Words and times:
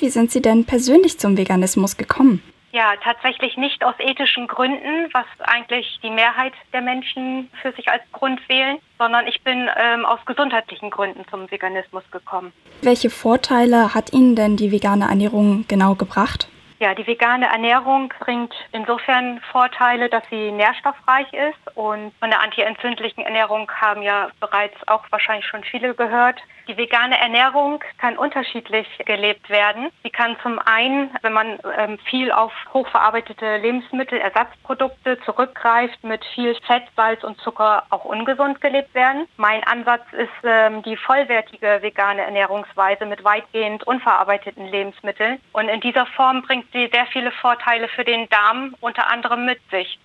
Wie 0.00 0.10
sind 0.10 0.30
Sie 0.30 0.42
denn 0.42 0.64
persönlich 0.64 1.18
zum 1.18 1.36
Veganismus 1.36 1.96
gekommen? 1.96 2.42
Ja, 2.72 2.94
tatsächlich 3.02 3.56
nicht 3.56 3.82
aus 3.82 3.94
ethischen 3.98 4.46
Gründen, 4.46 5.08
was 5.12 5.24
eigentlich 5.40 5.98
die 6.02 6.10
Mehrheit 6.10 6.52
der 6.72 6.82
Menschen 6.82 7.50
für 7.62 7.72
sich 7.72 7.88
als 7.88 8.02
Grund 8.12 8.46
wählen, 8.48 8.76
sondern 8.98 9.26
ich 9.26 9.42
bin 9.42 9.68
ähm, 9.76 10.04
aus 10.04 10.20
gesundheitlichen 10.26 10.90
Gründen 10.90 11.24
zum 11.30 11.50
Veganismus 11.50 12.04
gekommen. 12.10 12.52
Welche 12.82 13.08
Vorteile 13.08 13.94
hat 13.94 14.12
Ihnen 14.12 14.36
denn 14.36 14.56
die 14.56 14.70
vegane 14.70 15.08
Ernährung 15.08 15.64
genau 15.66 15.94
gebracht? 15.94 16.48
Ja, 16.80 16.94
die 16.94 17.06
vegane 17.08 17.46
Ernährung 17.46 18.12
bringt 18.20 18.54
insofern 18.70 19.40
Vorteile, 19.50 20.08
dass 20.08 20.22
sie 20.30 20.52
nährstoffreich 20.52 21.26
ist 21.32 21.76
und 21.76 22.12
von 22.20 22.30
der 22.30 22.40
antientzündlichen 22.40 23.24
Ernährung 23.24 23.68
haben 23.72 24.02
ja 24.02 24.28
bereits 24.38 24.76
auch 24.86 25.04
wahrscheinlich 25.10 25.46
schon 25.46 25.64
viele 25.64 25.94
gehört. 25.94 26.40
Die 26.68 26.76
vegane 26.76 27.18
Ernährung 27.18 27.82
kann 27.96 28.18
unterschiedlich 28.18 28.86
gelebt 29.06 29.48
werden. 29.48 29.88
Sie 30.02 30.10
kann 30.10 30.36
zum 30.42 30.58
einen, 30.58 31.10
wenn 31.22 31.32
man 31.32 31.58
ähm, 31.78 31.98
viel 32.10 32.30
auf 32.30 32.52
hochverarbeitete 32.74 33.56
Lebensmittel, 33.56 34.18
Ersatzprodukte 34.18 35.18
zurückgreift, 35.22 36.04
mit 36.04 36.22
viel 36.34 36.54
Fett, 36.66 36.82
Salz 36.94 37.24
und 37.24 37.40
Zucker 37.40 37.84
auch 37.88 38.04
ungesund 38.04 38.60
gelebt 38.60 38.94
werden. 38.94 39.26
Mein 39.38 39.64
Ansatz 39.64 40.04
ist 40.12 40.28
ähm, 40.44 40.82
die 40.82 40.98
vollwertige 40.98 41.78
vegane 41.80 42.20
Ernährungsweise 42.20 43.06
mit 43.06 43.24
weitgehend 43.24 43.84
unverarbeiteten 43.84 44.66
Lebensmitteln. 44.66 45.40
Und 45.52 45.70
in 45.70 45.80
dieser 45.80 46.04
Form 46.04 46.42
bringt 46.42 46.67
sie 46.72 46.88
sehr 46.92 47.06
viele 47.12 47.32
Vorteile 47.32 47.88
für 47.88 48.04
den 48.04 48.28
Darm 48.28 48.74
unter 48.80 49.08
anderem 49.10 49.44
mit 49.44 49.58
sich. 49.70 49.98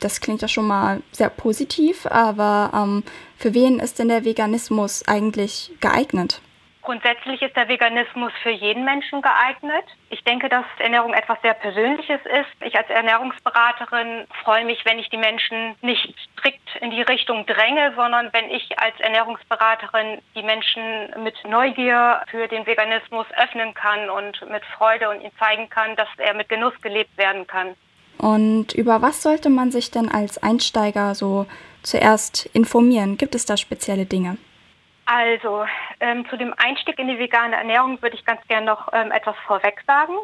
Das 0.00 0.20
klingt 0.20 0.42
ja 0.42 0.48
schon 0.48 0.66
mal 0.66 1.02
sehr 1.12 1.30
positiv, 1.30 2.06
aber 2.06 2.70
ähm, 2.74 3.04
für 3.38 3.54
wen 3.54 3.78
ist 3.78 3.98
denn 3.98 4.08
der 4.08 4.24
Veganismus 4.24 5.06
eigentlich 5.06 5.72
geeignet? 5.80 6.40
Grundsätzlich 6.84 7.40
ist 7.40 7.56
der 7.56 7.66
Veganismus 7.66 8.30
für 8.42 8.50
jeden 8.50 8.84
Menschen 8.84 9.22
geeignet. 9.22 9.86
Ich 10.10 10.22
denke, 10.22 10.50
dass 10.50 10.66
Ernährung 10.78 11.14
etwas 11.14 11.40
sehr 11.40 11.54
Persönliches 11.54 12.20
ist. 12.26 12.66
Ich 12.66 12.76
als 12.76 12.90
Ernährungsberaterin 12.90 14.26
freue 14.44 14.66
mich, 14.66 14.84
wenn 14.84 14.98
ich 14.98 15.08
die 15.08 15.16
Menschen 15.16 15.76
nicht 15.80 16.14
strikt 16.32 16.76
in 16.82 16.90
die 16.90 17.00
Richtung 17.00 17.46
dränge, 17.46 17.94
sondern 17.96 18.30
wenn 18.34 18.50
ich 18.50 18.78
als 18.78 19.00
Ernährungsberaterin 19.00 20.18
die 20.34 20.42
Menschen 20.42 20.82
mit 21.22 21.34
Neugier 21.48 22.20
für 22.30 22.48
den 22.48 22.66
Veganismus 22.66 23.26
öffnen 23.42 23.72
kann 23.72 24.10
und 24.10 24.46
mit 24.50 24.62
Freude 24.76 25.08
und 25.08 25.22
ihnen 25.22 25.32
zeigen 25.38 25.70
kann, 25.70 25.96
dass 25.96 26.08
er 26.18 26.34
mit 26.34 26.50
Genuss 26.50 26.74
gelebt 26.82 27.16
werden 27.16 27.46
kann. 27.46 27.74
Und 28.18 28.74
über 28.74 29.00
was 29.00 29.22
sollte 29.22 29.48
man 29.48 29.70
sich 29.70 29.90
denn 29.90 30.10
als 30.10 30.42
Einsteiger 30.42 31.14
so 31.14 31.46
zuerst 31.82 32.44
informieren? 32.52 33.16
Gibt 33.16 33.34
es 33.34 33.46
da 33.46 33.56
spezielle 33.56 34.04
Dinge? 34.04 34.36
Also 35.06 35.66
ähm, 36.00 36.26
zu 36.28 36.36
dem 36.36 36.54
Einstieg 36.56 36.98
in 36.98 37.08
die 37.08 37.18
vegane 37.18 37.56
Ernährung 37.56 38.00
würde 38.00 38.16
ich 38.16 38.24
ganz 38.24 38.40
gerne 38.48 38.66
noch 38.66 38.88
ähm, 38.92 39.12
etwas 39.12 39.36
vorweg 39.46 39.82
sagen. 39.86 40.14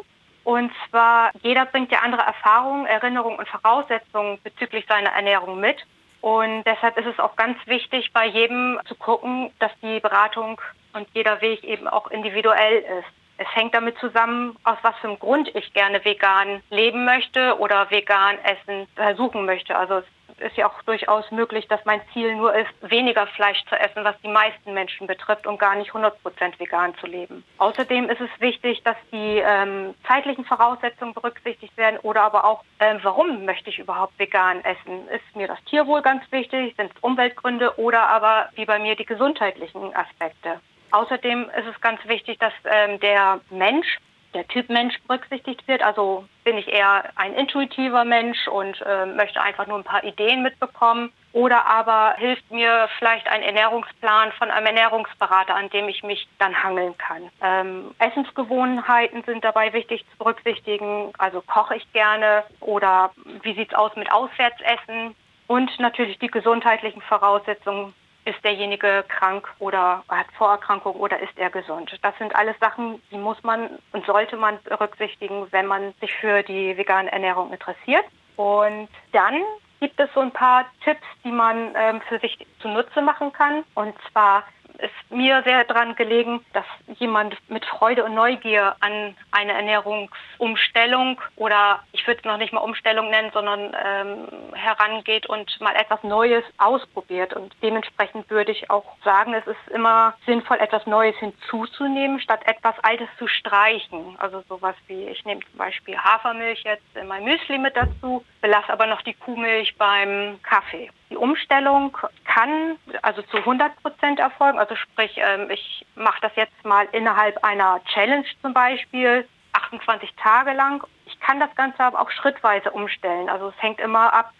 Und 0.43 0.71
zwar, 0.89 1.31
jeder 1.43 1.65
bringt 1.65 1.91
ja 1.91 1.99
andere 1.99 2.23
Erfahrungen, 2.23 2.87
Erinnerungen 2.87 3.37
und 3.37 3.47
Voraussetzungen 3.47 4.39
bezüglich 4.43 4.85
seiner 4.87 5.11
Ernährung 5.11 5.59
mit. 5.59 5.77
Und 6.21 6.63
deshalb 6.63 6.97
ist 6.97 7.07
es 7.07 7.19
auch 7.19 7.35
ganz 7.35 7.57
wichtig, 7.65 8.11
bei 8.13 8.25
jedem 8.27 8.79
zu 8.85 8.95
gucken, 8.95 9.51
dass 9.59 9.71
die 9.81 9.99
Beratung 9.99 10.59
und 10.93 11.07
jeder 11.13 11.41
Weg 11.41 11.63
eben 11.63 11.87
auch 11.87 12.09
individuell 12.09 12.79
ist. 12.99 13.07
Es 13.37 13.55
hängt 13.55 13.73
damit 13.73 13.97
zusammen, 13.97 14.55
aus 14.63 14.77
was 14.83 14.95
für 14.97 15.07
einem 15.07 15.19
Grund 15.19 15.49
ich 15.55 15.73
gerne 15.73 16.03
vegan 16.05 16.61
leben 16.69 17.05
möchte 17.05 17.57
oder 17.59 17.89
vegan 17.89 18.37
essen 18.43 18.87
versuchen 18.95 19.45
möchte. 19.45 19.75
Also 19.75 20.03
ist 20.41 20.57
ja 20.57 20.67
auch 20.67 20.81
durchaus 20.83 21.29
möglich, 21.31 21.67
dass 21.67 21.83
mein 21.85 22.01
Ziel 22.13 22.35
nur 22.35 22.53
ist, 22.53 22.69
weniger 22.81 23.27
Fleisch 23.27 23.63
zu 23.69 23.75
essen, 23.75 24.03
was 24.03 24.15
die 24.21 24.27
meisten 24.27 24.73
Menschen 24.73 25.07
betrifft 25.07 25.47
und 25.47 25.59
gar 25.59 25.75
nicht 25.75 25.89
100 25.89 26.21
Prozent 26.21 26.59
vegan 26.59 26.95
zu 26.95 27.07
leben. 27.07 27.43
Außerdem 27.57 28.09
ist 28.09 28.21
es 28.21 28.29
wichtig, 28.39 28.83
dass 28.83 28.97
die 29.11 29.41
ähm, 29.43 29.93
zeitlichen 30.07 30.45
Voraussetzungen 30.45 31.13
berücksichtigt 31.13 31.75
werden 31.77 31.99
oder 31.99 32.23
aber 32.23 32.45
auch, 32.45 32.63
äh, 32.79 32.95
warum 33.01 33.45
möchte 33.45 33.69
ich 33.69 33.79
überhaupt 33.79 34.17
vegan 34.19 34.63
essen? 34.63 35.07
Ist 35.09 35.35
mir 35.35 35.47
das 35.47 35.63
Tierwohl 35.65 36.01
ganz 36.01 36.23
wichtig? 36.31 36.75
Sind 36.75 36.91
es 36.91 37.01
Umweltgründe 37.01 37.77
oder 37.79 38.07
aber 38.07 38.49
wie 38.55 38.65
bei 38.65 38.79
mir 38.79 38.95
die 38.95 39.05
gesundheitlichen 39.05 39.95
Aspekte? 39.95 40.59
Außerdem 40.91 41.49
ist 41.57 41.67
es 41.73 41.81
ganz 41.81 42.05
wichtig, 42.05 42.37
dass 42.39 42.53
ähm, 42.65 42.99
der 42.99 43.39
Mensch, 43.49 43.97
der 44.33 44.47
Typ 44.47 44.69
Mensch 44.69 44.95
berücksichtigt 45.07 45.67
wird. 45.67 45.83
Also 45.83 46.25
bin 46.43 46.57
ich 46.57 46.67
eher 46.67 47.03
ein 47.15 47.33
intuitiver 47.33 48.05
Mensch 48.05 48.47
und 48.47 48.81
äh, 48.81 49.05
möchte 49.05 49.41
einfach 49.41 49.67
nur 49.67 49.77
ein 49.77 49.83
paar 49.83 50.03
Ideen 50.03 50.43
mitbekommen. 50.43 51.11
Oder 51.33 51.65
aber 51.65 52.15
hilft 52.17 52.51
mir 52.51 52.89
vielleicht 52.97 53.27
ein 53.29 53.41
Ernährungsplan 53.41 54.31
von 54.33 54.51
einem 54.51 54.65
Ernährungsberater, 54.65 55.55
an 55.55 55.69
dem 55.69 55.87
ich 55.87 56.03
mich 56.03 56.27
dann 56.39 56.61
hangeln 56.61 56.97
kann. 56.97 57.29
Ähm, 57.41 57.95
Essensgewohnheiten 57.99 59.23
sind 59.23 59.43
dabei 59.43 59.71
wichtig 59.71 60.05
zu 60.11 60.17
berücksichtigen. 60.17 61.13
Also 61.17 61.41
koche 61.41 61.77
ich 61.77 61.93
gerne 61.93 62.43
oder 62.59 63.11
wie 63.43 63.53
sieht 63.53 63.71
es 63.71 63.77
aus 63.77 63.95
mit 63.95 64.11
Auswärtsessen? 64.11 65.15
Und 65.47 65.69
natürlich 65.79 66.17
die 66.19 66.27
gesundheitlichen 66.27 67.01
Voraussetzungen 67.01 67.93
ist 68.25 68.43
derjenige 68.43 69.03
krank 69.07 69.47
oder 69.59 70.03
hat 70.09 70.27
Vorerkrankung 70.37 70.95
oder 70.95 71.19
ist 71.19 71.37
er 71.37 71.49
gesund. 71.49 71.97
Das 72.01 72.17
sind 72.17 72.35
alles 72.35 72.55
Sachen, 72.59 73.01
die 73.11 73.17
muss 73.17 73.41
man 73.43 73.79
und 73.91 74.05
sollte 74.05 74.37
man 74.37 74.59
berücksichtigen, 74.63 75.47
wenn 75.51 75.65
man 75.65 75.93
sich 75.99 76.13
für 76.13 76.43
die 76.43 76.77
vegane 76.77 77.11
Ernährung 77.11 77.51
interessiert. 77.51 78.05
Und 78.35 78.89
dann 79.11 79.41
gibt 79.79 79.99
es 79.99 80.09
so 80.13 80.19
ein 80.19 80.31
paar 80.31 80.65
Tipps, 80.83 81.05
die 81.23 81.31
man 81.31 81.73
ähm, 81.75 82.01
für 82.07 82.19
sich 82.19 82.45
zunutze 82.59 83.01
machen 83.01 83.33
kann. 83.33 83.63
Und 83.73 83.95
zwar 84.11 84.43
ist 84.81 85.11
mir 85.11 85.43
sehr 85.43 85.63
daran 85.63 85.95
gelegen, 85.95 86.43
dass 86.53 86.65
jemand 86.97 87.37
mit 87.49 87.65
Freude 87.65 88.03
und 88.03 88.15
Neugier 88.15 88.75
an 88.79 89.15
eine 89.31 89.53
Ernährungsumstellung 89.53 91.19
oder 91.35 91.83
ich 91.91 92.05
würde 92.07 92.19
es 92.19 92.25
noch 92.25 92.37
nicht 92.37 92.53
mal 92.53 92.61
Umstellung 92.61 93.09
nennen, 93.09 93.31
sondern 93.33 93.75
ähm, 93.83 94.27
herangeht 94.53 95.27
und 95.27 95.59
mal 95.61 95.75
etwas 95.75 96.03
Neues 96.03 96.43
ausprobiert. 96.57 97.33
Und 97.33 97.53
dementsprechend 97.61 98.29
würde 98.29 98.51
ich 98.51 98.69
auch 98.69 98.85
sagen, 99.03 99.33
es 99.33 99.45
ist 99.47 99.73
immer 99.73 100.15
sinnvoll, 100.25 100.57
etwas 100.57 100.85
Neues 100.87 101.15
hinzuzunehmen, 101.17 102.19
statt 102.19 102.41
etwas 102.45 102.75
Altes 102.83 103.07
zu 103.17 103.27
streichen. 103.27 104.15
Also 104.17 104.43
sowas 104.49 104.75
wie, 104.87 105.07
ich 105.07 105.23
nehme 105.25 105.41
zum 105.41 105.57
Beispiel 105.57 105.97
Hafermilch 105.97 106.63
jetzt 106.63 106.95
in 106.95 107.07
mein 107.07 107.23
Müsli 107.23 107.57
mit 107.57 107.75
dazu, 107.75 108.23
belasse 108.41 108.71
aber 108.71 108.87
noch 108.87 109.01
die 109.03 109.13
Kuhmilch 109.13 109.75
beim 109.77 110.39
Kaffee. 110.43 110.89
Die 111.09 111.17
Umstellung 111.17 111.97
kann 112.23 112.77
also 113.01 113.21
zu 113.23 113.37
100 113.37 113.75
Prozent 113.81 113.90
erfolgen. 114.19 114.59
Also 114.59 114.75
sprich, 114.75 115.17
ähm, 115.17 115.49
ich 115.49 115.85
mache 115.95 116.19
das 116.21 116.35
jetzt 116.35 116.65
mal 116.65 116.87
innerhalb 116.91 117.43
einer 117.43 117.81
Challenge 117.85 118.25
zum 118.41 118.53
Beispiel, 118.53 119.27
28 119.53 120.13
Tage 120.15 120.53
lang. 120.53 120.83
Ich 121.05 121.19
kann 121.19 121.39
das 121.39 121.53
Ganze 121.55 121.83
aber 121.83 122.01
auch 122.01 122.11
schrittweise 122.11 122.71
umstellen. 122.71 123.29
Also 123.29 123.49
es 123.49 123.61
hängt 123.61 123.79
immer 123.79 124.13
ab, 124.13 124.31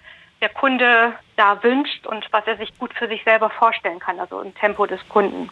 der 0.42 0.50
Kunde 0.50 1.14
da 1.36 1.62
wünscht 1.64 2.08
und 2.08 2.28
was 2.32 2.46
er 2.48 2.58
sich 2.58 2.78
gut 2.80 2.94
für 2.94 3.08
sich 3.08 3.24
selber 3.24 3.50
vorstellen 3.50 4.00
kann, 4.00 4.20
also 4.20 4.42
im 4.42 4.56
Tempo 4.56 4.86
des 4.86 5.08
Kunden. 5.08 5.50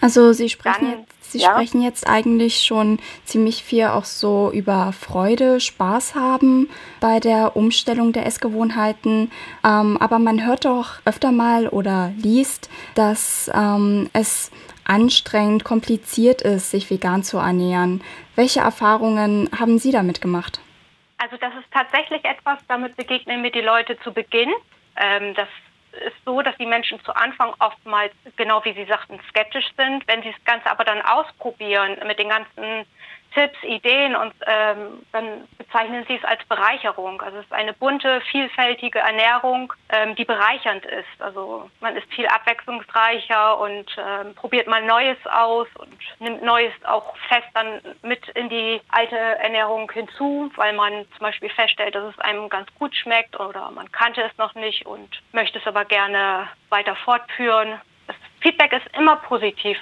Also 0.00 0.32
Sie 0.32 0.48
sprechen, 0.48 0.90
Dann, 0.90 1.00
jetzt, 1.00 1.32
Sie 1.32 1.38
ja. 1.38 1.50
sprechen 1.50 1.82
jetzt 1.82 2.08
eigentlich 2.08 2.62
schon 2.62 2.98
ziemlich 3.24 3.62
viel 3.62 3.86
auch 3.86 4.04
so 4.04 4.50
über 4.52 4.92
Freude, 4.92 5.60
Spaß 5.60 6.14
haben 6.14 6.68
bei 7.00 7.20
der 7.20 7.56
Umstellung 7.56 8.12
der 8.12 8.26
Essgewohnheiten. 8.26 9.30
Ähm, 9.64 9.96
aber 9.98 10.18
man 10.18 10.46
hört 10.46 10.64
doch 10.64 11.00
öfter 11.04 11.32
mal 11.32 11.68
oder 11.68 12.12
liest, 12.16 12.70
dass 12.94 13.50
ähm, 13.54 14.08
es 14.12 14.50
anstrengend, 14.84 15.64
kompliziert 15.64 16.42
ist, 16.42 16.70
sich 16.70 16.90
vegan 16.90 17.22
zu 17.22 17.38
ernähren. 17.38 18.02
Welche 18.34 18.60
Erfahrungen 18.60 19.48
haben 19.56 19.78
Sie 19.78 19.92
damit 19.92 20.20
gemacht? 20.20 20.60
Also 21.18 21.36
das 21.36 21.52
ist 21.54 21.70
tatsächlich 21.70 22.24
etwas, 22.24 22.58
damit 22.66 22.96
begegnen 22.96 23.42
mir 23.42 23.52
die 23.52 23.60
Leute 23.60 23.98
zu 24.02 24.12
Beginn. 24.12 24.50
Ähm, 24.96 25.34
das 25.34 25.48
ist 25.92 26.16
so, 26.24 26.40
dass 26.42 26.56
die 26.56 26.66
Menschen 26.66 27.02
zu 27.04 27.14
Anfang 27.14 27.54
oftmals, 27.58 28.12
genau 28.36 28.64
wie 28.64 28.72
Sie 28.72 28.84
sagten, 28.84 29.20
skeptisch 29.28 29.68
sind. 29.76 30.06
Wenn 30.06 30.22
sie 30.22 30.32
das 30.32 30.44
Ganze 30.44 30.70
aber 30.70 30.84
dann 30.84 31.02
ausprobieren 31.02 31.96
mit 32.06 32.18
den 32.18 32.28
ganzen 32.28 32.86
Tipps, 33.32 33.62
Ideen 33.62 34.16
und 34.16 34.32
ähm, 34.46 35.04
dann 35.12 35.48
bezeichnen 35.56 36.04
sie 36.08 36.16
es 36.16 36.24
als 36.24 36.44
Bereicherung. 36.46 37.20
Also 37.22 37.38
es 37.38 37.44
ist 37.44 37.52
eine 37.52 37.72
bunte, 37.72 38.20
vielfältige 38.30 38.98
Ernährung, 38.98 39.72
ähm, 39.88 40.16
die 40.16 40.24
bereichernd 40.24 40.84
ist. 40.84 41.20
Also 41.20 41.70
man 41.80 41.96
ist 41.96 42.12
viel 42.12 42.26
abwechslungsreicher 42.26 43.58
und 43.60 43.86
ähm, 43.98 44.34
probiert 44.34 44.66
mal 44.66 44.82
Neues 44.84 45.18
aus 45.26 45.68
und 45.78 45.96
nimmt 46.18 46.42
Neues 46.42 46.72
auch 46.84 47.16
fest 47.28 47.48
dann 47.54 47.80
mit 48.02 48.28
in 48.30 48.48
die 48.48 48.80
alte 48.90 49.16
Ernährung 49.16 49.90
hinzu, 49.92 50.50
weil 50.56 50.72
man 50.72 51.06
zum 51.16 51.20
Beispiel 51.20 51.50
feststellt, 51.50 51.94
dass 51.94 52.12
es 52.12 52.18
einem 52.20 52.48
ganz 52.48 52.68
gut 52.78 52.94
schmeckt 52.96 53.38
oder 53.38 53.70
man 53.70 53.90
kannte 53.92 54.22
es 54.22 54.36
noch 54.38 54.54
nicht 54.54 54.86
und 54.86 55.22
möchte 55.32 55.58
es 55.58 55.66
aber 55.66 55.84
gerne 55.84 56.48
weiter 56.68 56.96
fortführen. 56.96 57.80
Das 58.06 58.16
Feedback 58.40 58.72
ist 58.72 58.96
immer 58.96 59.16
positiv. 59.16 59.78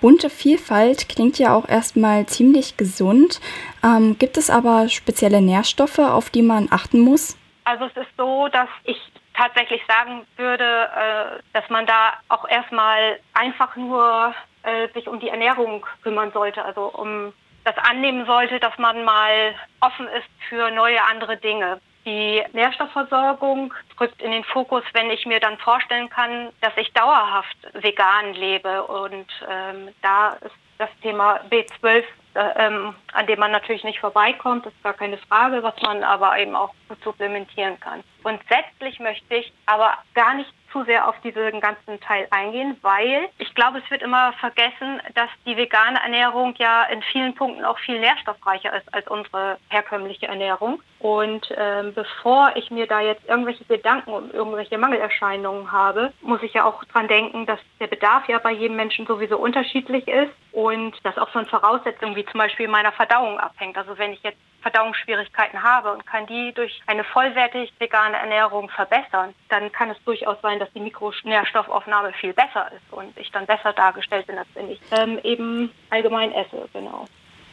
Bunte 0.00 0.30
Vielfalt 0.30 1.08
klingt 1.08 1.38
ja 1.38 1.54
auch 1.54 1.68
erstmal 1.68 2.26
ziemlich 2.26 2.76
gesund. 2.76 3.40
Ähm, 3.84 4.16
gibt 4.18 4.36
es 4.36 4.50
aber 4.50 4.88
spezielle 4.88 5.40
Nährstoffe, 5.40 5.98
auf 5.98 6.30
die 6.30 6.42
man 6.42 6.68
achten 6.70 7.00
muss? 7.00 7.36
Also 7.64 7.84
es 7.84 7.96
ist 7.96 8.10
so, 8.16 8.48
dass 8.48 8.68
ich 8.84 8.98
tatsächlich 9.34 9.82
sagen 9.86 10.26
würde, 10.36 10.64
äh, 10.64 11.42
dass 11.52 11.68
man 11.70 11.86
da 11.86 12.14
auch 12.28 12.48
erstmal 12.48 13.20
einfach 13.34 13.76
nur 13.76 14.34
äh, 14.62 14.88
sich 14.92 15.08
um 15.08 15.20
die 15.20 15.28
Ernährung 15.28 15.86
kümmern 16.02 16.32
sollte, 16.32 16.64
also 16.64 16.86
um 16.86 17.32
das 17.64 17.76
annehmen 17.78 18.26
sollte, 18.26 18.58
dass 18.58 18.76
man 18.78 19.04
mal 19.04 19.54
offen 19.80 20.06
ist 20.08 20.28
für 20.48 20.70
neue 20.70 21.02
andere 21.04 21.36
Dinge. 21.36 21.80
Die 22.10 22.42
Nährstoffversorgung 22.54 23.72
rückt 24.00 24.20
in 24.20 24.32
den 24.32 24.42
Fokus, 24.42 24.82
wenn 24.94 25.10
ich 25.10 25.26
mir 25.26 25.38
dann 25.38 25.56
vorstellen 25.58 26.10
kann, 26.10 26.48
dass 26.60 26.72
ich 26.76 26.92
dauerhaft 26.92 27.56
vegan 27.74 28.34
lebe. 28.34 28.82
Und 28.82 29.28
ähm, 29.48 29.94
da 30.02 30.30
ist 30.40 30.56
das 30.78 30.88
Thema 31.02 31.38
B12, 31.48 32.02
äh, 32.34 32.40
ähm, 32.56 32.96
an 33.12 33.26
dem 33.28 33.38
man 33.38 33.52
natürlich 33.52 33.84
nicht 33.84 34.00
vorbeikommt, 34.00 34.66
ist 34.66 34.82
gar 34.82 34.94
keine 34.94 35.18
Frage, 35.18 35.62
was 35.62 35.80
man 35.82 36.02
aber 36.02 36.36
eben 36.36 36.56
auch 36.56 36.74
gut 36.88 37.00
supplementieren 37.04 37.78
kann. 37.78 38.02
Grundsätzlich 38.24 38.98
möchte 38.98 39.32
ich 39.36 39.52
aber 39.66 39.96
gar 40.14 40.34
nicht 40.34 40.52
zu 40.72 40.84
sehr 40.84 41.08
auf 41.08 41.20
diesen 41.20 41.60
ganzen 41.60 42.00
Teil 42.00 42.26
eingehen, 42.30 42.76
weil 42.82 43.28
ich 43.38 43.54
glaube, 43.54 43.78
es 43.78 43.90
wird 43.90 44.02
immer 44.02 44.32
vergessen, 44.34 45.00
dass 45.14 45.28
die 45.46 45.56
vegane 45.56 46.00
Ernährung 46.02 46.54
ja 46.58 46.84
in 46.84 47.02
vielen 47.02 47.34
Punkten 47.34 47.64
auch 47.64 47.78
viel 47.78 47.98
nährstoffreicher 48.00 48.76
ist 48.76 48.92
als 48.94 49.06
unsere 49.08 49.58
herkömmliche 49.68 50.26
Ernährung. 50.26 50.82
Und 50.98 51.48
ähm, 51.56 51.94
bevor 51.94 52.52
ich 52.56 52.70
mir 52.70 52.86
da 52.86 53.00
jetzt 53.00 53.26
irgendwelche 53.26 53.64
Gedanken 53.64 54.10
um 54.10 54.30
irgendwelche 54.30 54.76
Mangelerscheinungen 54.76 55.72
habe, 55.72 56.12
muss 56.20 56.42
ich 56.42 56.52
ja 56.52 56.64
auch 56.64 56.84
dran 56.84 57.08
denken, 57.08 57.46
dass 57.46 57.58
der 57.78 57.86
Bedarf 57.86 58.28
ja 58.28 58.38
bei 58.38 58.52
jedem 58.52 58.76
Menschen 58.76 59.06
sowieso 59.06 59.38
unterschiedlich 59.38 60.06
ist 60.06 60.32
und 60.52 60.94
das 61.02 61.16
auch 61.16 61.30
von 61.30 61.46
Voraussetzungen 61.46 62.16
wie 62.16 62.26
zum 62.26 62.38
Beispiel 62.38 62.68
meiner 62.68 62.92
Verdauung 62.92 63.38
abhängt. 63.38 63.78
Also 63.78 63.96
wenn 63.96 64.12
ich 64.12 64.22
jetzt 64.22 64.38
Verdauungsschwierigkeiten 64.62 65.62
habe 65.62 65.92
und 65.92 66.06
kann 66.06 66.26
die 66.26 66.52
durch 66.52 66.80
eine 66.86 67.04
vollwertig 67.04 67.72
vegane 67.78 68.16
Ernährung 68.16 68.68
verbessern, 68.68 69.34
dann 69.48 69.72
kann 69.72 69.90
es 69.90 69.96
durchaus 70.04 70.40
sein, 70.42 70.58
dass 70.58 70.72
die 70.72 70.80
Mikronährstoffaufnahme 70.80 72.12
viel 72.14 72.32
besser 72.32 72.70
ist 72.72 72.92
und 72.92 73.16
ich 73.16 73.30
dann 73.30 73.46
besser 73.46 73.72
dargestellt 73.72 74.26
bin, 74.26 74.38
als 74.38 74.48
wenn 74.54 74.70
ich 74.70 74.80
ähm, 74.92 75.18
eben 75.22 75.70
allgemein 75.90 76.32
esse, 76.32 76.68
genau. 76.72 77.06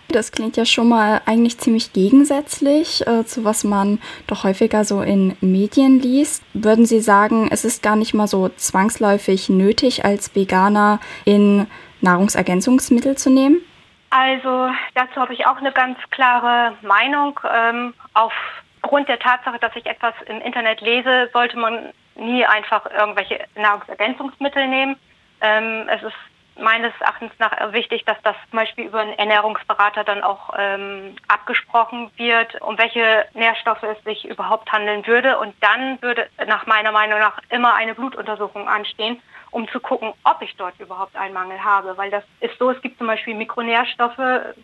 Das 0.09 0.31
klingt 0.31 0.55
ja 0.55 0.65
schon 0.65 0.87
mal 0.87 1.21
eigentlich 1.25 1.57
ziemlich 1.57 1.91
gegensätzlich 1.91 3.05
äh, 3.05 3.25
zu 3.25 3.43
was 3.43 3.65
man 3.65 3.99
doch 4.25 4.45
häufiger 4.45 4.85
so 4.85 5.01
in 5.01 5.35
Medien 5.41 5.99
liest. 5.99 6.43
Würden 6.53 6.85
Sie 6.85 7.01
sagen, 7.01 7.49
es 7.51 7.65
ist 7.65 7.83
gar 7.83 7.97
nicht 7.97 8.13
mal 8.13 8.27
so 8.27 8.47
zwangsläufig 8.47 9.49
nötig, 9.49 10.05
als 10.05 10.33
Veganer 10.33 11.01
in 11.25 11.67
Nahrungsergänzungsmittel 11.99 13.17
zu 13.17 13.29
nehmen? 13.29 13.61
Also 14.09 14.69
dazu 14.95 15.15
habe 15.17 15.33
ich 15.33 15.45
auch 15.45 15.57
eine 15.57 15.71
ganz 15.71 15.97
klare 16.11 16.77
Meinung. 16.81 17.39
Ähm, 17.53 17.93
aufgrund 18.13 19.09
der 19.09 19.19
Tatsache, 19.19 19.59
dass 19.59 19.75
ich 19.75 19.85
etwas 19.85 20.13
im 20.27 20.39
Internet 20.41 20.81
lese, 20.81 21.29
sollte 21.33 21.57
man 21.57 21.91
nie 22.15 22.45
einfach 22.45 22.85
irgendwelche 22.91 23.43
Nahrungsergänzungsmittel 23.55 24.67
nehmen. 24.67 24.95
Ähm, 25.41 25.87
es 25.89 26.01
ist 26.03 26.15
meines 26.59 26.91
Erachtens 26.99 27.31
nach 27.37 27.51
wichtig, 27.73 28.03
dass 28.05 28.17
das 28.23 28.35
zum 28.49 28.57
Beispiel 28.57 28.85
über 28.85 29.01
einen 29.01 29.13
Ernährungsberater 29.13 30.03
dann 30.03 30.23
auch 30.23 30.53
ähm, 30.57 31.15
abgesprochen 31.27 32.09
wird, 32.17 32.59
um 32.61 32.77
welche 32.77 33.25
Nährstoffe 33.33 33.83
es 33.83 34.03
sich 34.03 34.25
überhaupt 34.25 34.71
handeln 34.71 35.05
würde. 35.05 35.37
Und 35.37 35.53
dann 35.61 36.01
würde 36.01 36.27
nach 36.47 36.65
meiner 36.65 36.91
Meinung 36.91 37.19
nach 37.19 37.39
immer 37.49 37.75
eine 37.75 37.93
Blutuntersuchung 37.93 38.67
anstehen, 38.67 39.21
um 39.51 39.67
zu 39.69 39.79
gucken, 39.79 40.13
ob 40.23 40.41
ich 40.41 40.55
dort 40.55 40.79
überhaupt 40.79 41.15
einen 41.15 41.33
Mangel 41.33 41.63
habe. 41.63 41.97
Weil 41.97 42.11
das 42.11 42.23
ist 42.39 42.57
so, 42.59 42.71
es 42.71 42.81
gibt 42.81 42.97
zum 42.97 43.07
Beispiel 43.07 43.35
Mikronährstoffe, 43.35 44.17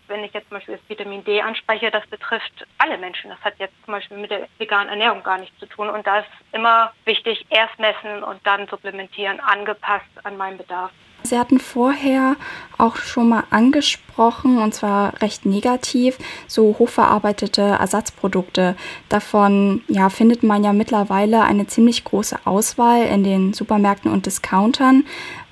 wenn 0.07 0.23
ich 0.23 0.33
jetzt 0.33 0.49
zum 0.49 0.57
Beispiel 0.57 0.77
das 0.77 0.89
Vitamin 0.89 1.23
D 1.23 1.41
anspreche, 1.41 1.91
das 1.91 2.05
betrifft 2.07 2.65
alle 2.77 2.97
Menschen. 2.97 3.29
Das 3.29 3.39
hat 3.41 3.53
jetzt 3.59 3.75
zum 3.85 3.93
Beispiel 3.93 4.17
mit 4.17 4.31
der 4.31 4.47
veganen 4.57 4.89
Ernährung 4.89 5.23
gar 5.23 5.37
nichts 5.37 5.57
zu 5.59 5.65
tun. 5.65 5.89
Und 5.89 6.05
da 6.05 6.19
ist 6.19 6.29
immer 6.51 6.93
wichtig, 7.05 7.45
erst 7.49 7.77
messen 7.79 8.23
und 8.23 8.45
dann 8.45 8.67
supplementieren, 8.67 9.39
angepasst 9.39 10.05
an 10.23 10.37
meinen 10.37 10.57
Bedarf. 10.57 10.91
Sie 11.23 11.39
hatten 11.39 11.59
vorher 11.59 12.35
auch 12.77 12.97
schon 12.97 13.29
mal 13.29 13.43
angesprochen, 13.49 14.57
und 14.57 14.73
zwar 14.73 15.21
recht 15.21 15.45
negativ, 15.45 16.17
so 16.47 16.75
hochverarbeitete 16.77 17.61
Ersatzprodukte. 17.61 18.75
Davon 19.09 19.83
ja, 19.87 20.09
findet 20.09 20.43
man 20.43 20.63
ja 20.63 20.73
mittlerweile 20.73 21.43
eine 21.43 21.67
ziemlich 21.67 22.03
große 22.03 22.39
Auswahl 22.45 23.03
in 23.03 23.23
den 23.23 23.53
Supermärkten 23.53 24.11
und 24.11 24.25
Discountern. 24.25 25.05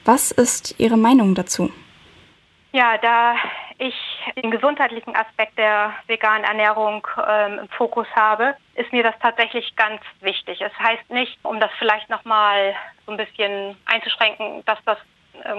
Was 0.04 0.32
ist 0.32 0.76
Ihre 0.80 0.98
Meinung 0.98 1.36
dazu? 1.36 1.72
Ja, 2.74 2.98
da 2.98 3.36
ich 3.78 3.96
den 4.42 4.52
gesundheitlichen 4.52 5.16
Aspekt 5.16 5.58
der 5.58 5.94
veganen 6.08 6.44
Ernährung 6.44 7.06
ähm, 7.28 7.60
im 7.60 7.70
Fokus 7.70 8.08
habe, 8.16 8.56
ist 8.76 8.94
mir 8.94 9.04
das 9.04 9.16
tatsächlich 9.20 9.76
ganz 9.76 10.02
wichtig. 10.20 10.62
Es 10.62 10.74
heißt 10.80 11.10
nicht, 11.10 11.38
um 11.44 11.60
das 11.60 11.72
vielleicht 11.80 12.10
nochmal 12.10 12.76
so 13.06 13.12
ein 13.12 13.18
bisschen 13.18 13.76
einzuschränken, 13.86 14.64
dass 14.66 14.78
das 14.86 14.98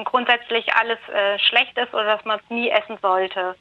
grundsätzlich 0.05 0.73
alles 0.75 0.99
äh, 1.09 1.39
schlecht 1.39 1.77
ist 1.79 1.93
oder 1.93 2.05
dass 2.05 2.25
man 2.25 2.39
es 2.39 2.51
nie 2.51 2.69
essen 2.71 2.99
sollte. 3.03 3.55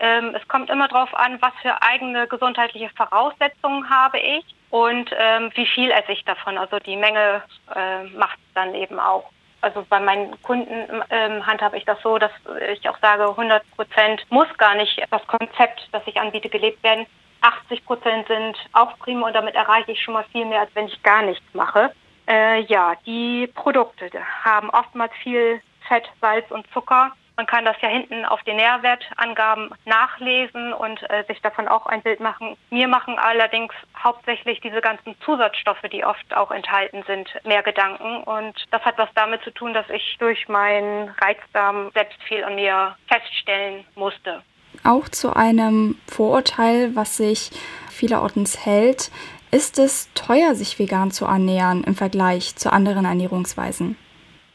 Ähm, 0.00 0.34
es 0.34 0.46
kommt 0.48 0.70
immer 0.70 0.88
darauf 0.88 1.12
an, 1.14 1.40
was 1.42 1.52
für 1.60 1.82
eigene 1.82 2.28
gesundheitliche 2.28 2.90
Voraussetzungen 2.90 3.88
habe 3.90 4.18
ich 4.18 4.44
und 4.70 5.10
ähm, 5.18 5.50
wie 5.54 5.66
viel 5.66 5.90
esse 5.90 6.12
ich 6.12 6.24
davon. 6.24 6.56
Also 6.56 6.78
die 6.78 6.96
Menge 6.96 7.42
äh, 7.74 8.04
macht 8.16 8.38
es 8.38 8.54
dann 8.54 8.74
eben 8.74 9.00
auch. 9.00 9.30
Also 9.60 9.84
bei 9.88 9.98
meinen 9.98 10.40
Kunden 10.42 11.02
ähm, 11.10 11.44
handhabe 11.44 11.78
ich 11.78 11.84
das 11.84 12.00
so, 12.02 12.16
dass 12.18 12.30
ich 12.72 12.88
auch 12.88 12.98
sage, 13.00 13.24
100 13.24 13.68
Prozent 13.72 14.24
muss 14.30 14.46
gar 14.56 14.76
nicht 14.76 15.02
das 15.10 15.26
Konzept, 15.26 15.88
das 15.90 16.02
ich 16.06 16.20
anbiete, 16.20 16.48
gelebt 16.48 16.80
werden. 16.84 17.06
80 17.40 17.84
Prozent 17.84 18.28
sind 18.28 18.56
auch 18.72 18.96
prima 18.98 19.26
und 19.26 19.32
damit 19.32 19.56
erreiche 19.56 19.92
ich 19.92 20.02
schon 20.02 20.14
mal 20.14 20.24
viel 20.30 20.44
mehr, 20.44 20.60
als 20.60 20.70
wenn 20.74 20.86
ich 20.86 21.02
gar 21.02 21.22
nichts 21.22 21.44
mache. 21.54 21.92
Äh, 22.28 22.60
ja, 22.64 22.94
die 23.06 23.46
Produkte 23.54 24.10
haben 24.44 24.68
oftmals 24.70 25.12
viel 25.22 25.62
Fett, 25.88 26.08
Salz 26.20 26.50
und 26.50 26.66
Zucker. 26.72 27.12
Man 27.38 27.46
kann 27.46 27.64
das 27.64 27.76
ja 27.80 27.88
hinten 27.88 28.24
auf 28.24 28.42
den 28.42 28.56
Nährwertangaben 28.56 29.70
nachlesen 29.86 30.72
und 30.72 31.00
äh, 31.08 31.24
sich 31.28 31.40
davon 31.40 31.68
auch 31.68 31.86
ein 31.86 32.02
Bild 32.02 32.18
machen. 32.20 32.56
Mir 32.70 32.88
machen 32.88 33.16
allerdings 33.16 33.72
hauptsächlich 33.96 34.60
diese 34.60 34.80
ganzen 34.80 35.14
Zusatzstoffe, 35.24 35.84
die 35.92 36.04
oft 36.04 36.36
auch 36.36 36.50
enthalten 36.50 37.04
sind, 37.06 37.28
mehr 37.44 37.62
Gedanken. 37.62 38.24
Und 38.24 38.56
das 38.72 38.82
hat 38.82 38.98
was 38.98 39.08
damit 39.14 39.42
zu 39.42 39.52
tun, 39.52 39.72
dass 39.72 39.88
ich 39.88 40.16
durch 40.18 40.48
meinen 40.48 41.10
Reizdarm 41.20 41.92
selbst 41.94 42.20
viel 42.24 42.42
an 42.42 42.56
mir 42.56 42.96
feststellen 43.06 43.84
musste. 43.94 44.42
Auch 44.84 45.08
zu 45.08 45.34
einem 45.34 45.98
Vorurteil, 46.08 46.94
was 46.96 47.16
sich 47.16 47.50
vielerorts 47.90 48.66
hält, 48.66 49.10
ist 49.50 49.78
es 49.78 50.12
teuer, 50.14 50.54
sich 50.54 50.78
vegan 50.78 51.10
zu 51.10 51.24
ernähren 51.24 51.84
im 51.84 51.94
Vergleich 51.94 52.56
zu 52.56 52.72
anderen 52.72 53.04
Ernährungsweisen? 53.04 53.96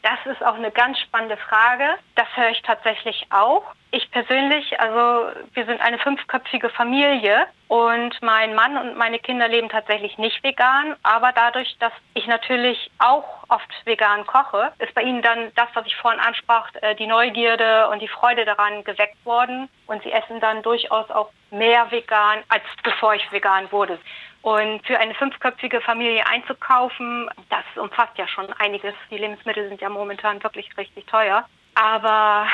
Das 0.04 0.18
ist 0.26 0.44
auch 0.44 0.56
eine 0.56 0.70
ganz 0.70 0.98
spannende 0.98 1.38
Frage. 1.38 1.84
Das 2.14 2.26
höre 2.34 2.50
ich 2.50 2.60
tatsächlich 2.60 3.26
auch. 3.30 3.64
Ich 3.90 4.10
persönlich, 4.10 4.78
also 4.78 5.32
wir 5.54 5.64
sind 5.64 5.80
eine 5.80 5.98
fünfköpfige 5.98 6.68
Familie 6.68 7.46
und 7.68 8.20
mein 8.20 8.54
Mann 8.54 8.76
und 8.76 8.98
meine 8.98 9.18
Kinder 9.18 9.48
leben 9.48 9.70
tatsächlich 9.70 10.18
nicht 10.18 10.44
vegan. 10.44 10.94
Aber 11.02 11.32
dadurch, 11.32 11.74
dass 11.78 11.92
ich 12.12 12.26
natürlich 12.26 12.90
auch 12.98 13.24
oft 13.48 13.70
vegan 13.86 14.26
koche, 14.26 14.72
ist 14.78 14.92
bei 14.92 15.02
ihnen 15.02 15.22
dann 15.22 15.50
das, 15.56 15.68
was 15.72 15.86
ich 15.86 15.96
vorhin 15.96 16.20
ansprach, 16.20 16.68
äh, 16.82 16.94
die 16.96 17.06
Neugierde 17.06 17.88
und 17.88 18.02
die 18.02 18.08
Freude 18.08 18.44
daran 18.44 18.84
geweckt 18.84 19.24
worden. 19.24 19.70
Und 19.86 20.02
sie 20.02 20.12
essen 20.12 20.38
dann 20.38 20.62
durchaus 20.62 21.10
auch 21.10 21.30
mehr 21.50 21.90
vegan, 21.90 22.40
als 22.48 22.64
bevor 22.82 23.14
ich 23.14 23.32
vegan 23.32 23.72
wurde. 23.72 23.98
Und 24.44 24.86
für 24.86 25.00
eine 25.00 25.14
fünfköpfige 25.14 25.80
Familie 25.80 26.26
einzukaufen, 26.26 27.30
das 27.48 27.64
umfasst 27.82 28.18
ja 28.18 28.28
schon 28.28 28.52
einiges. 28.58 28.92
Die 29.10 29.16
Lebensmittel 29.16 29.70
sind 29.70 29.80
ja 29.80 29.88
momentan 29.88 30.42
wirklich 30.42 30.68
richtig 30.76 31.06
teuer. 31.06 31.48
Aber 31.74 32.46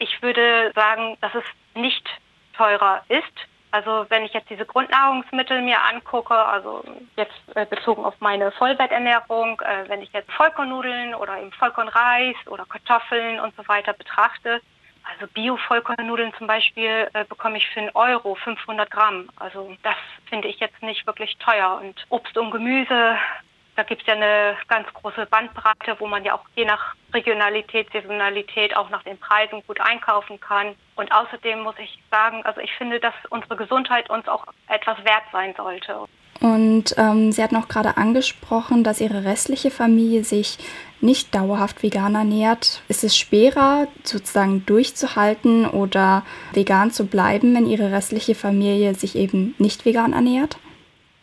ich 0.00 0.20
würde 0.22 0.72
sagen, 0.74 1.16
dass 1.20 1.32
es 1.36 1.44
nicht 1.80 2.04
teurer 2.56 3.04
ist. 3.08 3.22
Also 3.70 4.06
wenn 4.08 4.24
ich 4.24 4.32
jetzt 4.32 4.50
diese 4.50 4.66
Grundnahrungsmittel 4.66 5.62
mir 5.62 5.80
angucke, 5.80 6.34
also 6.34 6.82
jetzt 7.14 7.40
äh, 7.54 7.64
bezogen 7.64 8.04
auf 8.04 8.14
meine 8.18 8.50
Vollbetternährung, 8.50 9.60
äh, 9.60 9.88
wenn 9.88 10.02
ich 10.02 10.12
jetzt 10.12 10.32
Vollkornnudeln 10.32 11.14
oder 11.14 11.38
eben 11.38 11.52
Vollkornreis 11.52 12.34
oder 12.46 12.64
Kartoffeln 12.64 13.38
und 13.38 13.54
so 13.54 13.68
weiter 13.68 13.92
betrachte, 13.92 14.60
also 15.12 15.26
Bio-Vollkornnudeln 15.32 16.32
zum 16.38 16.46
Beispiel 16.46 17.08
äh, 17.12 17.24
bekomme 17.24 17.58
ich 17.58 17.68
für 17.68 17.80
einen 17.80 17.90
Euro 17.94 18.34
500 18.36 18.90
Gramm. 18.90 19.28
Also 19.36 19.76
das 19.82 19.96
finde 20.28 20.48
ich 20.48 20.60
jetzt 20.60 20.82
nicht 20.82 21.06
wirklich 21.06 21.36
teuer. 21.38 21.80
Und 21.82 22.06
Obst 22.08 22.36
und 22.36 22.50
Gemüse, 22.50 23.16
da 23.76 23.82
gibt 23.82 24.02
es 24.02 24.06
ja 24.06 24.14
eine 24.14 24.56
ganz 24.68 24.92
große 24.92 25.26
Bandbreite, 25.26 25.96
wo 25.98 26.06
man 26.06 26.24
ja 26.24 26.34
auch 26.34 26.44
je 26.54 26.64
nach 26.64 26.94
Regionalität, 27.14 27.90
Saisonalität 27.92 28.76
auch 28.76 28.90
nach 28.90 29.02
den 29.02 29.18
Preisen 29.18 29.62
gut 29.66 29.80
einkaufen 29.80 30.40
kann. 30.40 30.74
Und 30.96 31.12
außerdem 31.12 31.60
muss 31.60 31.78
ich 31.78 31.98
sagen, 32.10 32.44
also 32.44 32.60
ich 32.60 32.72
finde, 32.74 33.00
dass 33.00 33.14
unsere 33.30 33.56
Gesundheit 33.56 34.10
uns 34.10 34.28
auch 34.28 34.44
etwas 34.68 35.02
wert 35.04 35.24
sein 35.32 35.54
sollte. 35.56 36.06
Und 36.40 36.94
ähm, 36.96 37.32
Sie 37.32 37.42
hatten 37.42 37.56
auch 37.56 37.68
gerade 37.68 37.96
angesprochen, 37.96 38.82
dass 38.82 39.00
Ihre 39.00 39.24
restliche 39.24 39.70
Familie 39.70 40.24
sich 40.24 40.58
nicht 41.02 41.34
dauerhaft 41.34 41.82
vegan 41.82 42.14
ernährt. 42.14 42.82
Ist 42.88 43.04
es 43.04 43.16
schwerer, 43.16 43.88
sozusagen 44.04 44.64
durchzuhalten 44.66 45.66
oder 45.66 46.24
vegan 46.52 46.90
zu 46.90 47.06
bleiben, 47.06 47.54
wenn 47.54 47.66
Ihre 47.66 47.92
restliche 47.92 48.34
Familie 48.34 48.94
sich 48.94 49.16
eben 49.16 49.54
nicht 49.58 49.84
vegan 49.84 50.12
ernährt? 50.12 50.58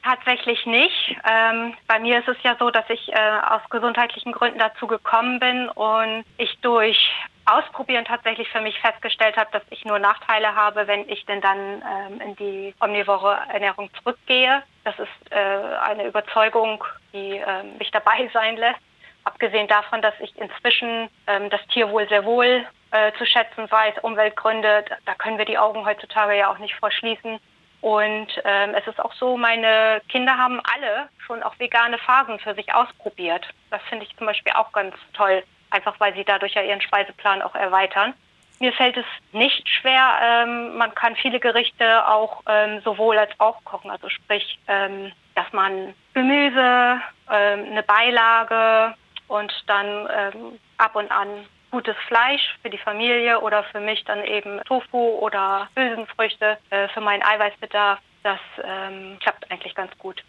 Tatsächlich 0.07 0.65
nicht. 0.65 1.17
Ähm, 1.29 1.73
bei 1.85 1.99
mir 1.99 2.19
ist 2.19 2.29
es 2.29 2.37
ja 2.41 2.55
so, 2.57 2.69
dass 2.69 2.89
ich 2.89 3.11
äh, 3.11 3.39
aus 3.49 3.59
gesundheitlichen 3.69 4.31
Gründen 4.31 4.57
dazu 4.57 4.87
gekommen 4.87 5.37
bin 5.41 5.67
und 5.67 6.23
ich 6.37 6.57
durch 6.61 6.97
Ausprobieren 7.43 8.05
tatsächlich 8.05 8.49
für 8.49 8.61
mich 8.61 8.79
festgestellt 8.79 9.35
habe, 9.35 9.49
dass 9.51 9.63
ich 9.69 9.83
nur 9.83 9.99
Nachteile 9.99 10.55
habe, 10.55 10.87
wenn 10.87 11.09
ich 11.09 11.25
denn 11.25 11.41
dann 11.41 11.57
ähm, 11.81 12.21
in 12.21 12.35
die 12.37 12.73
omnivore 12.79 13.37
Ernährung 13.51 13.89
zurückgehe. 14.01 14.63
Das 14.85 14.97
ist 14.97 15.31
äh, 15.31 15.35
eine 15.35 16.05
Überzeugung, 16.07 16.83
die 17.11 17.37
äh, 17.37 17.63
mich 17.77 17.91
dabei 17.91 18.29
sein 18.33 18.55
lässt. 18.55 18.79
Abgesehen 19.25 19.67
davon, 19.67 20.01
dass 20.01 20.13
ich 20.21 20.33
inzwischen 20.37 21.09
ähm, 21.27 21.49
das 21.49 21.65
Tierwohl 21.67 22.07
sehr 22.07 22.23
wohl 22.23 22.65
äh, 22.91 23.11
zu 23.17 23.25
schätzen 23.25 23.69
weiß, 23.69 23.95
Umweltgründe, 24.03 24.85
da 25.05 25.15
können 25.15 25.37
wir 25.37 25.45
die 25.45 25.57
Augen 25.57 25.85
heutzutage 25.85 26.37
ja 26.37 26.49
auch 26.49 26.59
nicht 26.59 26.75
verschließen. 26.75 27.39
Und 27.87 28.27
ähm, 28.43 28.75
es 28.75 28.85
ist 28.85 28.99
auch 28.99 29.13
so, 29.13 29.37
meine 29.37 30.01
Kinder 30.09 30.37
haben 30.37 30.59
alle 30.75 31.07
schon 31.25 31.41
auch 31.41 31.57
vegane 31.57 31.97
Phasen 31.97 32.37
für 32.37 32.53
sich 32.53 32.73
ausprobiert. 32.73 33.47
Das 33.69 33.81
finde 33.83 34.03
ich 34.03 34.13
zum 34.17 34.27
Beispiel 34.27 34.51
auch 34.57 34.73
ganz 34.73 34.93
toll, 35.13 35.41
einfach 35.69 35.97
weil 36.01 36.13
sie 36.13 36.25
dadurch 36.25 36.55
ja 36.55 36.63
ihren 36.63 36.81
Speiseplan 36.81 37.41
auch 37.41 37.55
erweitern. 37.55 38.13
Mir 38.59 38.73
fällt 38.73 38.97
es 38.97 39.05
nicht 39.31 39.69
schwer. 39.69 40.19
Ähm, 40.21 40.75
man 40.75 40.93
kann 40.95 41.15
viele 41.15 41.39
Gerichte 41.39 42.05
auch 42.05 42.43
ähm, 42.45 42.81
sowohl 42.81 43.17
als 43.17 43.31
auch 43.37 43.63
kochen. 43.63 43.89
Also 43.89 44.09
sprich, 44.09 44.59
ähm, 44.67 45.13
dass 45.35 45.49
man 45.53 45.93
Gemüse, 46.13 46.99
ähm, 47.31 47.67
eine 47.71 47.83
Beilage 47.83 48.95
und 49.29 49.53
dann 49.67 50.09
ähm, 50.13 50.59
ab 50.77 50.93
und 50.97 51.09
an 51.09 51.45
gutes 51.71 51.95
Fleisch 52.07 52.55
für 52.61 52.69
die 52.69 52.77
Familie 52.77 53.39
oder 53.41 53.63
für 53.65 53.79
mich 53.79 54.03
dann 54.05 54.23
eben 54.23 54.61
Tofu 54.65 54.97
oder 54.97 55.69
Hülsenfrüchte 55.75 56.57
äh, 56.69 56.87
für 56.89 57.01
meinen 57.01 57.23
Eiweißbedarf. 57.23 57.99
Das 58.23 58.39
ähm, 58.63 59.17
klappt 59.19 59.49
eigentlich 59.51 59.75
ganz 59.75 59.95
gut. 59.97 60.23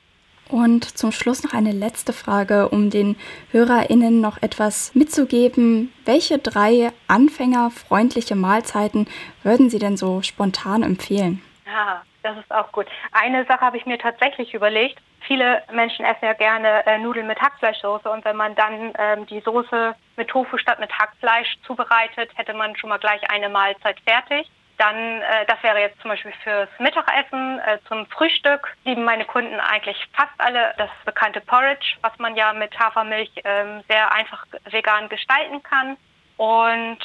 Und 0.48 0.84
zum 0.96 1.12
Schluss 1.12 1.44
noch 1.44 1.52
eine 1.52 1.72
letzte 1.72 2.12
Frage, 2.12 2.70
um 2.70 2.88
den 2.88 3.16
HörerInnen 3.50 4.20
noch 4.20 4.40
etwas 4.40 4.94
mitzugeben. 4.94 5.92
Welche 6.06 6.38
drei 6.38 6.90
anfängerfreundliche 7.06 8.34
Mahlzeiten 8.34 9.08
würden 9.42 9.68
Sie 9.68 9.78
denn 9.78 9.98
so 9.98 10.22
spontan 10.22 10.82
empfehlen? 10.82 11.42
Ja, 11.66 12.02
das 12.22 12.38
ist 12.38 12.50
auch 12.50 12.72
gut. 12.72 12.86
Eine 13.12 13.44
Sache 13.44 13.60
habe 13.60 13.76
ich 13.76 13.84
mir 13.84 13.98
tatsächlich 13.98 14.54
überlegt. 14.54 14.98
Viele 15.28 15.62
Menschen 15.70 16.06
essen 16.06 16.24
ja 16.24 16.32
gerne 16.32 16.86
äh, 16.86 16.96
Nudeln 16.96 17.26
mit 17.26 17.38
Hackfleischsoße 17.38 18.08
und 18.08 18.24
wenn 18.24 18.36
man 18.36 18.54
dann 18.54 18.94
ähm, 18.98 19.26
die 19.26 19.40
Soße 19.40 19.94
mit 20.16 20.28
Tofu 20.28 20.56
statt 20.56 20.80
mit 20.80 20.90
Hackfleisch 20.90 21.54
zubereitet, 21.66 22.30
hätte 22.36 22.54
man 22.54 22.74
schon 22.76 22.88
mal 22.88 22.98
gleich 22.98 23.20
eine 23.30 23.50
Mahlzeit 23.50 24.00
fertig. 24.06 24.50
Dann, 24.78 24.96
äh, 24.96 25.44
das 25.46 25.62
wäre 25.62 25.80
jetzt 25.80 26.00
zum 26.00 26.12
Beispiel 26.12 26.32
fürs 26.42 26.70
Mittagessen, 26.78 27.58
äh, 27.58 27.78
zum 27.88 28.06
Frühstück 28.06 28.74
lieben 28.84 29.04
meine 29.04 29.26
Kunden 29.26 29.60
eigentlich 29.60 29.98
fast 30.14 30.32
alle 30.38 30.72
das 30.78 30.88
bekannte 31.04 31.42
Porridge, 31.42 31.98
was 32.00 32.18
man 32.18 32.34
ja 32.34 32.54
mit 32.54 32.78
Hafermilch 32.78 33.30
ähm, 33.44 33.82
sehr 33.86 34.10
einfach 34.10 34.46
vegan 34.70 35.10
gestalten 35.10 35.62
kann. 35.62 35.98
Und 36.38 37.00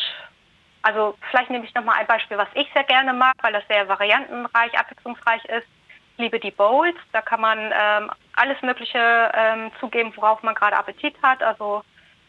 also 0.81 1.17
vielleicht 1.29 1.49
nehme 1.49 1.65
ich 1.65 1.73
nochmal 1.73 1.97
ein 1.99 2.07
Beispiel, 2.07 2.37
was 2.37 2.47
ich 2.53 2.71
sehr 2.73 2.85
gerne 2.85 3.11
mag, 3.11 3.33
weil 3.41 3.51
das 3.51 3.67
sehr 3.67 3.85
variantenreich, 3.89 4.79
abwechslungsreich 4.79 5.43
ist. 5.45 5.67
Liebe 6.17 6.39
die 6.39 6.51
Bowls. 6.51 6.95
Da 7.11 7.21
kann 7.21 7.41
man 7.41 7.59
ähm, 7.59 8.11
alles 8.35 8.61
Mögliche 8.61 9.31
ähm, 9.33 9.71
zugeben, 9.79 10.13
worauf 10.15 10.43
man 10.43 10.55
gerade 10.55 10.77
Appetit 10.77 11.15
hat. 11.21 11.41
Also 11.41 11.83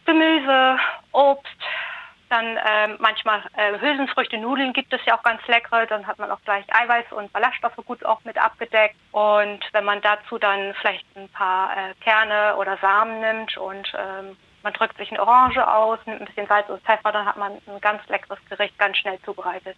Gemüse, 0.05 0.79
Obst, 1.13 1.57
dann 2.29 2.59
ähm, 2.67 2.97
manchmal 2.99 3.43
äh, 3.57 3.79
Hülsenfrüchte, 3.79 4.39
Nudeln 4.39 4.73
gibt 4.73 4.93
es 4.93 5.01
ja 5.07 5.17
auch 5.17 5.23
ganz 5.23 5.47
leckere. 5.47 5.87
Dann 5.87 6.07
hat 6.07 6.19
man 6.19 6.31
auch 6.31 6.41
gleich 6.45 6.65
Eiweiß 6.75 7.13
und 7.13 7.33
Ballaststoffe 7.33 7.77
gut 7.87 8.05
auch 8.05 8.25
mit 8.25 8.39
abgedeckt. 8.39 8.97
Und 9.13 9.61
wenn 9.73 9.85
man 9.85 10.01
dazu 10.01 10.39
dann 10.39 10.75
vielleicht 10.81 11.05
ein 11.17 11.29
paar 11.29 11.77
äh, 11.77 11.95
Kerne 12.01 12.57
oder 12.57 12.77
Samen 12.79 13.21
nimmt 13.21 13.57
und 13.57 13.93
ähm, 13.97 14.37
man 14.63 14.73
drückt 14.73 14.97
sich 14.97 15.11
eine 15.11 15.21
Orange 15.21 15.67
aus, 15.67 15.99
nimmt 16.07 16.23
ein 16.23 16.27
bisschen 16.27 16.47
Salz 16.47 16.69
und 16.71 16.83
Pfeffer, 16.83 17.13
dann 17.13 17.27
hat 17.27 17.37
man 17.37 17.53
ein 17.53 17.81
ganz 17.81 18.07
leckeres 18.09 18.39
Gericht 18.49 18.79
ganz 18.79 18.97
schnell 18.97 19.21
zubereitet. 19.21 19.77